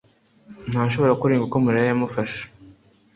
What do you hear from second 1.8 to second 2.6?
yamufashe